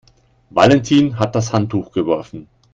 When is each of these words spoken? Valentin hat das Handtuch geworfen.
Valentin 0.49 1.19
hat 1.19 1.35
das 1.35 1.53
Handtuch 1.53 1.91
geworfen. 1.91 2.47